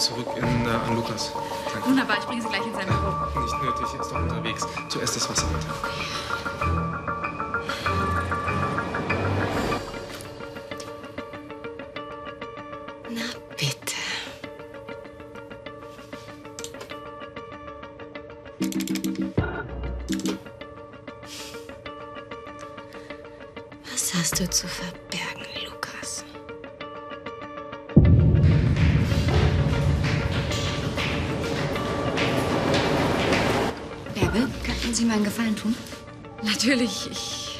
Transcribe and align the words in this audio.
zurück 0.00 0.26
in, 0.36 0.66
äh, 0.66 0.70
an 0.70 0.96
Lukas. 0.96 1.32
Danke. 1.72 1.88
Wunderbar, 1.88 2.16
ich 2.18 2.24
bringe 2.24 2.42
sie 2.42 2.48
gleich 2.48 2.66
in 2.66 2.74
sein 2.74 2.86
Büro. 2.86 3.42
Nicht 3.42 3.62
nötig, 3.62 3.86
er 3.94 4.00
ist 4.00 4.10
doch 4.10 4.16
unterwegs. 4.16 4.66
Zuerst 4.88 5.16
das 5.16 5.28
Wasser, 5.28 5.46
bitte. 5.46 5.66
Na 13.10 13.22
bitte. 13.56 13.96
Was 23.92 24.14
hast 24.14 24.40
du 24.40 24.48
zu 24.48 24.66
verbergen, 24.66 25.09
Könnten 34.90 35.02
Sie 35.02 35.06
mir 35.06 35.14
einen 35.14 35.24
Gefallen 35.24 35.54
tun? 35.54 35.76
Natürlich. 36.42 37.08
Ich, 37.12 37.58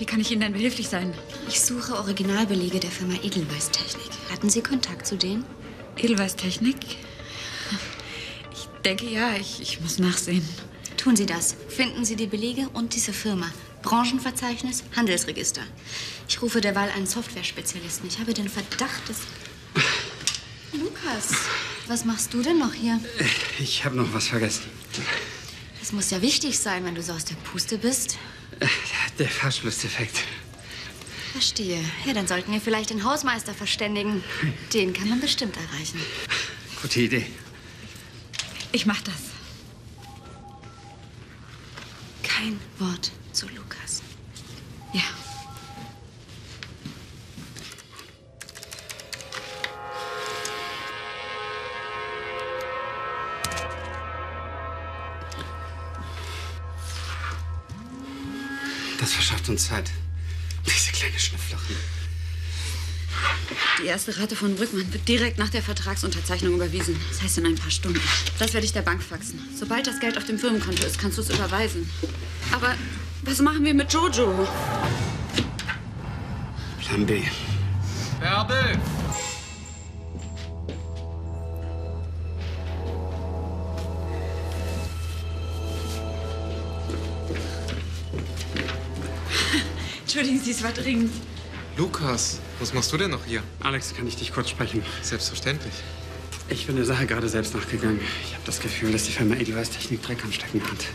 wie 0.00 0.04
kann 0.04 0.18
ich 0.18 0.32
Ihnen 0.32 0.40
denn 0.40 0.54
behilflich 0.54 0.88
sein? 0.88 1.14
Ich 1.46 1.60
suche 1.60 1.94
Originalbelege 1.94 2.80
der 2.80 2.90
Firma 2.90 3.14
Edelweiß 3.22 3.70
Technik. 3.70 4.10
Hatten 4.32 4.50
Sie 4.50 4.60
Kontakt 4.60 5.06
zu 5.06 5.16
denen? 5.16 5.44
Edelweiß 5.96 6.34
Technik? 6.34 6.78
Ich 8.52 8.66
denke 8.84 9.06
ja, 9.06 9.36
ich, 9.36 9.62
ich 9.62 9.80
muss 9.82 10.00
nachsehen. 10.00 10.42
Tun 10.96 11.14
Sie 11.14 11.26
das. 11.26 11.54
Finden 11.68 12.04
Sie 12.04 12.16
die 12.16 12.26
Belege 12.26 12.68
und 12.72 12.96
diese 12.96 13.12
Firma. 13.12 13.52
Branchenverzeichnis, 13.82 14.82
Handelsregister. 14.96 15.62
Ich 16.28 16.42
rufe 16.42 16.60
derweil 16.60 16.90
einen 16.90 17.06
Software-Spezialisten. 17.06 18.08
Ich 18.08 18.18
habe 18.18 18.34
den 18.34 18.48
Verdacht, 18.48 19.08
dass... 19.08 19.18
Lukas, 20.72 21.34
was 21.86 22.04
machst 22.04 22.34
du 22.34 22.42
denn 22.42 22.58
noch 22.58 22.74
hier? 22.74 22.98
Ich 23.60 23.84
habe 23.84 23.94
noch 23.94 24.12
was 24.12 24.26
vergessen. 24.26 24.64
Das 25.84 25.92
muss 25.92 26.08
ja 26.08 26.22
wichtig 26.22 26.58
sein, 26.58 26.82
wenn 26.86 26.94
du 26.94 27.02
so 27.02 27.12
aus 27.12 27.26
der 27.26 27.34
Puste 27.34 27.76
bist. 27.76 28.16
Der 29.18 29.28
Verschlussdefekt. 29.28 30.16
Verstehe. 31.32 31.78
Ja, 32.06 32.14
dann 32.14 32.26
sollten 32.26 32.52
wir 32.52 32.60
vielleicht 32.62 32.88
den 32.88 33.04
Hausmeister 33.04 33.52
verständigen. 33.52 34.24
Den 34.72 34.94
kann 34.94 35.10
man 35.10 35.20
bestimmt 35.20 35.58
erreichen. 35.58 36.00
Gute 36.80 37.00
Idee. 37.00 37.26
Ich 38.72 38.86
mach 38.86 39.02
das. 39.02 39.14
Kein 42.22 42.58
Wort 42.78 43.10
zu 43.32 43.46
Lukas. 43.48 44.00
Ja. 44.94 45.02
Das 59.00 59.12
verschafft 59.12 59.48
uns 59.48 59.68
Zeit. 59.68 59.90
Diese 60.66 60.92
kleine 60.92 61.18
Schnupflochen. 61.18 61.76
Die 63.82 63.86
erste 63.86 64.18
Rate 64.18 64.36
von 64.36 64.56
Brückmann 64.56 64.92
wird 64.92 65.06
direkt 65.08 65.38
nach 65.38 65.50
der 65.50 65.62
Vertragsunterzeichnung 65.62 66.54
überwiesen. 66.54 66.96
Das 67.10 67.22
heißt 67.22 67.38
in 67.38 67.46
ein 67.46 67.54
paar 67.54 67.70
Stunden. 67.70 68.00
Das 68.38 68.52
werde 68.54 68.66
ich 68.66 68.72
der 68.72 68.82
Bank 68.82 69.02
faxen. 69.02 69.40
Sobald 69.58 69.86
das 69.86 70.00
Geld 70.00 70.16
auf 70.16 70.24
dem 70.24 70.38
Firmenkonto 70.38 70.86
ist, 70.86 70.98
kannst 70.98 71.18
du 71.18 71.22
es 71.22 71.30
überweisen. 71.30 71.88
Aber 72.52 72.74
was 73.22 73.40
machen 73.40 73.64
wir 73.64 73.74
mit 73.74 73.92
Jojo? 73.92 74.48
Plan 76.80 77.06
B. 77.06 77.22
Bärbel! 78.20 78.78
Entschuldigen 90.14 90.44
Sie, 90.44 90.52
es 90.52 90.62
war 90.62 90.70
dringend. 90.70 91.10
Lukas, 91.76 92.38
was 92.60 92.72
machst 92.72 92.92
du 92.92 92.96
denn 92.96 93.10
noch 93.10 93.24
hier? 93.24 93.42
Alex, 93.58 93.96
kann 93.96 94.06
ich 94.06 94.14
dich 94.14 94.32
kurz 94.32 94.48
sprechen? 94.48 94.80
Selbstverständlich. 95.02 95.74
Ich 96.48 96.68
bin 96.68 96.76
der 96.76 96.84
Sache 96.84 97.04
gerade 97.04 97.28
selbst 97.28 97.52
nachgegangen. 97.52 97.98
Ich 98.22 98.32
habe 98.32 98.44
das 98.46 98.60
Gefühl, 98.60 98.92
dass 98.92 99.06
die 99.06 99.10
Firma 99.10 99.34
Edelweiß 99.34 99.70
Technik 99.70 100.02
Dreck 100.02 100.22
am 100.22 100.30
Stecken 100.30 100.62
hat. 100.62 100.86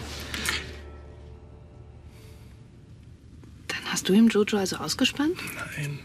Dann 3.67 3.83
hast 3.87 4.07
du 4.07 4.13
ihm 4.13 4.29
Jojo 4.29 4.57
also 4.57 4.77
ausgespannt? 4.77 5.35
Nein. 5.75 5.99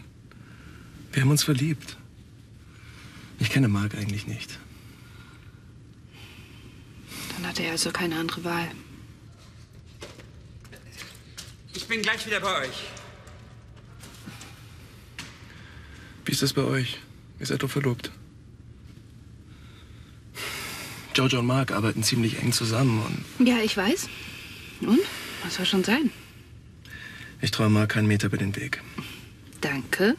Wir 1.13 1.21
haben 1.21 1.31
uns 1.31 1.43
verliebt. 1.45 1.95
Ich 3.39 3.49
kenne 3.49 3.69
Mark 3.69 3.95
eigentlich 3.95 4.27
nicht. 4.27 4.59
Dann 7.33 7.47
hat 7.47 7.61
er 7.61 7.71
also 7.71 7.91
keine 7.91 8.19
andere 8.19 8.43
Wahl. 8.43 8.67
Ich 11.73 11.87
bin 11.87 12.01
gleich 12.01 12.25
wieder 12.25 12.41
bei 12.41 12.63
euch. 12.65 12.83
Wie 16.25 16.31
ist 16.31 16.41
es 16.43 16.53
bei 16.53 16.63
euch? 16.63 16.97
Ihr 17.39 17.45
seid 17.45 17.63
doch 17.63 17.69
verlobt. 17.69 18.11
Jojo 21.15 21.39
und 21.39 21.45
Mark 21.45 21.71
arbeiten 21.71 22.03
ziemlich 22.03 22.39
eng 22.41 22.51
zusammen 22.51 23.01
und 23.37 23.47
Ja, 23.47 23.57
ich 23.59 23.77
weiß. 23.77 24.07
Und? 24.81 24.99
Was 25.43 25.55
soll 25.55 25.65
schon 25.65 25.83
sein? 25.83 26.11
ich 27.41 27.51
traue 27.51 27.69
Mark 27.69 27.91
keinen 27.91 28.07
Meter 28.07 28.27
über 28.27 28.37
den 28.37 28.55
Weg. 28.55 28.81
Danke. 29.61 30.15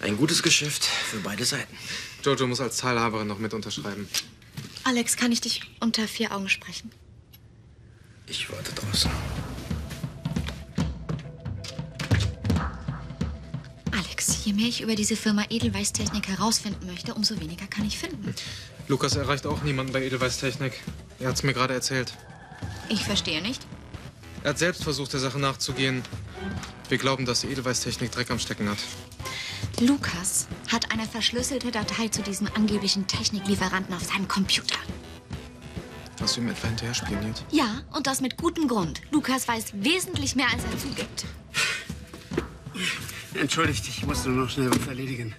Ein 0.00 0.16
gutes 0.16 0.42
Geschäft 0.42 0.84
für 0.84 1.18
beide 1.18 1.44
Seiten. 1.44 1.76
Jojo 2.24 2.46
muss 2.46 2.60
als 2.60 2.76
Teilhaberin 2.78 3.28
noch 3.28 3.38
mit 3.38 3.54
unterschreiben. 3.54 4.08
Alex, 4.84 5.16
kann 5.16 5.30
ich 5.32 5.40
dich 5.40 5.62
unter 5.80 6.08
vier 6.08 6.32
Augen 6.34 6.48
sprechen? 6.48 6.90
Ich 8.26 8.50
warte 8.50 8.72
draußen. 8.72 9.10
Je 14.44 14.52
mehr 14.52 14.68
ich 14.68 14.80
über 14.80 14.94
diese 14.94 15.16
Firma 15.16 15.44
Edelweiß 15.48 15.92
Technik 15.92 16.28
herausfinden 16.28 16.86
möchte, 16.86 17.14
umso 17.14 17.40
weniger 17.40 17.66
kann 17.66 17.86
ich 17.86 17.98
finden. 17.98 18.34
Lukas 18.88 19.16
erreicht 19.16 19.46
auch 19.46 19.62
niemanden 19.62 19.92
bei 19.92 20.04
Edelweiß 20.04 20.38
Technik. 20.38 20.72
Er 21.18 21.28
hat's 21.28 21.42
mir 21.42 21.52
gerade 21.52 21.74
erzählt. 21.74 22.12
Ich 22.88 23.04
verstehe 23.04 23.42
nicht. 23.42 23.62
Er 24.42 24.50
hat 24.50 24.58
selbst 24.58 24.82
versucht, 24.82 25.12
der 25.12 25.20
Sache 25.20 25.38
nachzugehen. 25.38 26.02
Wir 26.88 26.98
glauben, 26.98 27.26
dass 27.26 27.42
die 27.42 27.48
Edelweiß 27.48 27.80
Technik 27.80 28.10
Dreck 28.10 28.30
am 28.30 28.38
Stecken 28.38 28.68
hat. 28.68 28.78
Lukas 29.80 30.48
hat 30.70 30.92
eine 30.92 31.06
verschlüsselte 31.06 31.70
Datei 31.70 32.08
zu 32.08 32.22
diesem 32.22 32.48
angeblichen 32.54 33.06
Techniklieferanten 33.06 33.94
auf 33.94 34.02
seinem 34.04 34.28
Computer. 34.28 34.78
Hast 36.20 36.36
du 36.36 36.40
ihm 36.40 36.48
etwa 36.48 36.68
hinterher 36.68 36.94
spioniert? 36.94 37.44
Ja, 37.50 37.82
und 37.92 38.06
das 38.06 38.20
mit 38.20 38.36
gutem 38.36 38.68
Grund. 38.68 39.00
Lukas 39.10 39.48
weiß 39.48 39.72
wesentlich 39.74 40.36
mehr, 40.36 40.46
als 40.52 40.62
er 40.64 40.78
zugibt. 40.78 41.24
Entschuldigt, 43.34 43.88
ich 43.88 44.06
musste 44.06 44.28
nur 44.28 44.44
noch 44.44 44.50
schnell 44.50 44.70
was 44.70 44.86
erledigen. 44.86 45.34